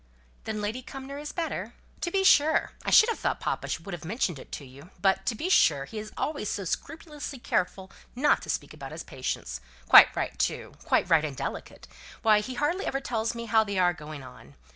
"Then 0.45 0.63
Lady 0.63 0.81
Cumnor 0.81 1.19
is 1.19 1.31
better?" 1.31 1.75
"To 2.01 2.09
be 2.09 2.23
sure. 2.23 2.71
I 2.83 2.89
should 2.89 3.09
have 3.09 3.19
thought 3.19 3.39
papa 3.39 3.67
would 3.83 3.93
have 3.93 4.03
mentioned 4.03 4.39
it 4.39 4.51
to 4.53 4.65
you; 4.65 4.89
but, 4.99 5.27
to 5.27 5.35
be 5.35 5.47
sure, 5.47 5.85
he 5.85 5.99
is 5.99 6.11
always 6.17 6.49
so 6.49 6.65
scrupulously 6.65 7.37
careful 7.37 7.91
not 8.15 8.41
to 8.41 8.49
speak 8.49 8.73
about 8.73 8.93
his 8.93 9.03
patients. 9.03 9.61
Quite 9.87 10.07
right 10.15 10.39
too 10.39 10.73
quite 10.85 11.07
right 11.07 11.23
and 11.23 11.37
delicate. 11.37 11.87
Why, 12.23 12.39
he 12.39 12.55
hardly 12.55 12.87
ever 12.87 12.99
tells 12.99 13.35
me 13.35 13.45
how 13.45 13.63
they 13.63 13.77
are 13.77 13.93
going 13.93 14.23
on. 14.23 14.55